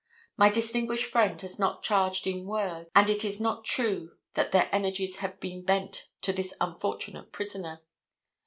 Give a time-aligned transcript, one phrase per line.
[0.35, 4.67] My distinguished friend has not charged in words, and it is not true that their
[4.73, 7.83] energies have been bent to this unfortunate prisoner.